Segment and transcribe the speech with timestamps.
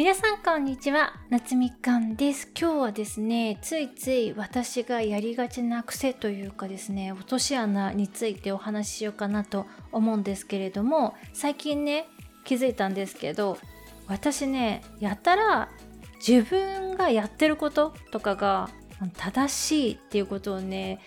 [0.00, 12.08] 皆さんこんにちは夏みかんです今日はですねついつい私がやりがちな癖というかですね落とし穴についてお話ししようかなと思うんですけれども最近ね
[12.44, 13.58] 気づいたんですけど
[14.06, 15.68] 私ねやたら
[16.26, 18.70] 自分がやってることとかが
[19.18, 21.00] 正しいっていうことをね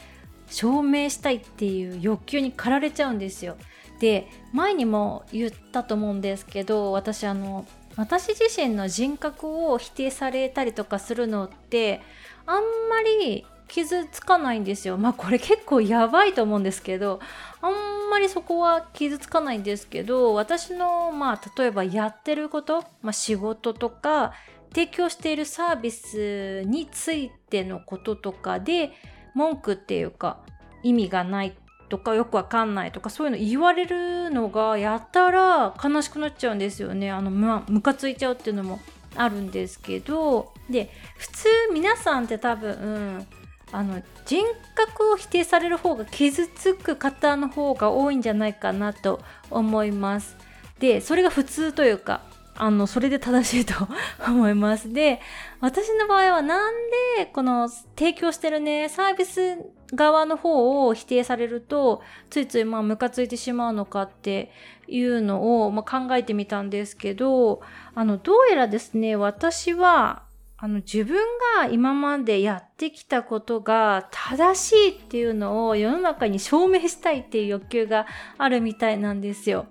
[0.51, 3.57] 証明したいっていう欲求に駆られちゃうんですよ。
[3.99, 7.65] で前にも言ったと思うんですけど私あの
[7.95, 12.01] 私自身の人格を否定されたりとかするのって
[12.45, 14.97] あんまり傷つかないんですよ。
[14.97, 17.19] まあこれ結構やばいと思うんですけど
[17.61, 17.73] あん
[18.09, 24.33] まりそこは傷つかないんですけど私のまあ例えばやってること、まあ、仕事とか
[24.73, 28.91] 提供しているサービスについてのこととかで
[29.33, 30.39] 文句っていうか
[30.83, 31.55] 意味がない
[31.89, 37.11] とかよくわかんないとかそういうの言われるのがやたら悲しくなっちゃうんですよね。
[37.11, 38.79] あのまムカついちゃうっていうのも
[39.15, 40.53] あるんですけど。
[40.69, 43.27] で普通皆さんって多分、うん、
[43.71, 44.43] あの人
[44.75, 50.37] 格を否定される方が傷つく方の方が多いんじゃないかなと思います。
[50.79, 52.21] でそれが普通というか
[52.55, 53.87] あのそれで正しいと
[54.27, 55.19] 思いますで
[55.59, 56.73] 私の場合はなん
[57.17, 59.57] でこの提供してるねサービス
[59.93, 64.51] 側の方を否定されるとついついまあムカついてしまうのかって
[64.87, 67.61] いうのを、まあ、考えてみたんですけど
[67.95, 70.23] あのどうやらですね私は
[70.57, 71.17] あの自分
[71.57, 78.07] が今までやってきたことが正しいっていうのを世の中に証明したいっていう欲求が
[78.37, 79.65] あるみたいなんですよ。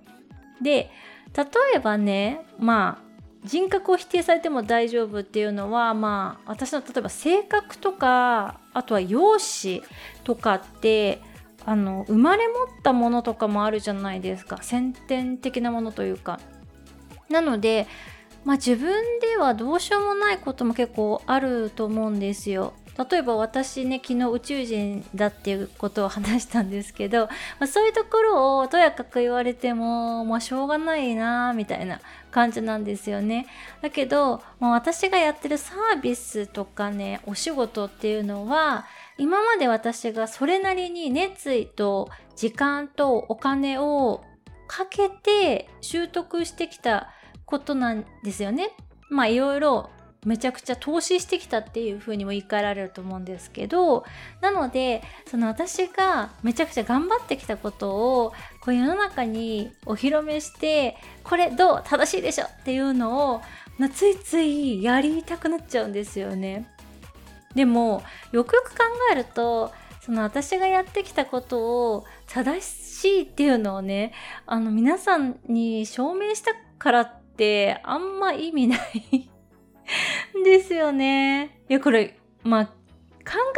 [0.60, 0.90] で
[1.36, 3.12] 例えばねまあ
[3.44, 9.86] 人格を否定されても大丈夫っていうのはまあ私の例えば性格とかあとは容姿
[10.22, 11.20] とかって
[11.64, 16.40] あの生まれ持ったものとかもあるじゃないですか先天的なものというか。
[17.28, 17.86] なので
[18.44, 22.74] まあ自分ではどうしようもないことも結構あると思うんですよ。
[22.98, 27.26] 例えば私ね昨日宇宙人だっていうことを話したんですけど、
[27.58, 32.00] まあ、そういうところをとやかく言われてもまあしょうがないなみたいな
[32.30, 33.46] 感じなんですよね。
[33.80, 38.84] だけど、まあ、私がやってるサービスとかねお仕事っていうのは
[39.16, 44.22] 今まで私がそれなりに熱意と時間とお金を
[44.66, 47.10] かけて習得してきた
[47.44, 48.70] ことなんですよね。
[49.10, 49.90] まあいろいろ
[50.24, 54.04] めちゃくちゃ投資してきたっていう風にも言い換えられると思うんですけど
[54.40, 57.90] なのでその私がめちゃくちゃ頑張ってきたこと
[58.22, 63.42] をこう世の中にお披露目してこれどう正しいでしょっていうのを
[63.94, 66.68] ついついやりたくなっちゃうんですよね。
[67.54, 68.78] でもよくよく考
[69.10, 74.12] えるとその私がやってきたことを正しいっていうのをね
[74.46, 79.31] あの皆さんに証明したからってあんま意味ない
[80.42, 81.62] ですよね。
[81.68, 82.72] いや、これ、まあ、考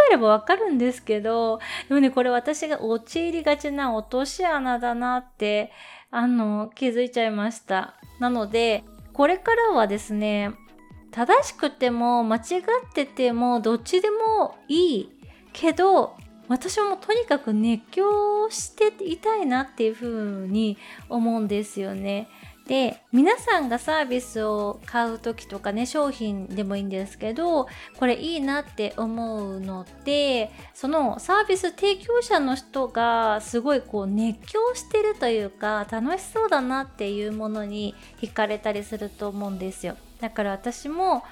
[0.09, 1.59] えればわかるんですけど、
[1.89, 5.73] でもね、これ私が陥りがちな落とし穴だなって、
[6.11, 7.95] あの、気づいちゃいました。
[8.21, 10.53] なので、これからはですね、
[11.11, 12.43] 正しくても間違っ
[12.93, 15.13] ててもどっちでもいい
[15.53, 16.17] けど、
[16.49, 20.77] 私もとにかく熱狂していたいなっていうふうに
[21.09, 22.29] 思うんですよね。
[22.67, 39.97] で皆さんがサービスを買う時とかね商品でもいいんですけどこれいいなって思うのってそのサービス提供者の人がすごいこう熱狂してるというか楽しそうだなっていうものに惹かれたりすると思うんですよ。
[40.21, 41.23] だから私も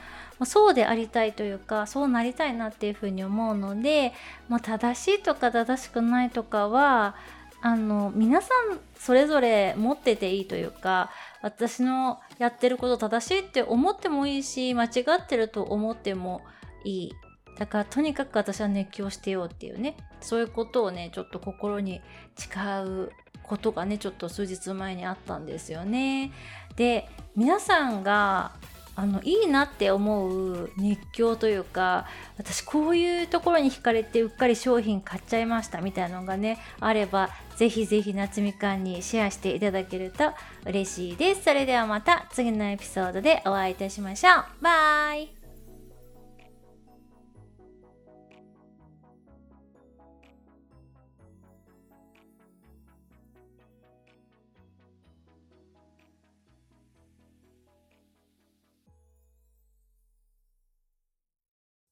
[0.45, 4.13] そうでありたいというかそうなりたいなっていうふうに思うので、
[4.49, 7.15] まあ、正しいとか正しくないとかは
[7.63, 11.11] あの皆さんそれぞれ持ってていいというか
[11.43, 14.89] 私のやってること正しいって思ってもいいし間違
[15.21, 16.43] ってると思っても
[16.85, 17.13] いい。
[17.59, 19.97] だからとにかく私は熱狂してようっていうね。
[20.21, 22.01] そういうことをねちょっと心に
[22.37, 22.51] 誓
[22.85, 23.11] う
[23.43, 26.33] ことがねちょっと数日前にあったんですよね。
[26.75, 28.53] で皆さんが
[28.95, 32.07] あのいいなって思う熱狂というか
[32.37, 40.33] 私こういうところに惹かれてうっかり商品買っちゃいましたみたいなのがねあればぜひぜひ夏みかんにシェアしていただけると
[40.67, 41.45] 嬉しいです。
[41.45, 44.45] それではまた次のエピソードでお会いいたしましょう。
[44.61, 45.42] バイ。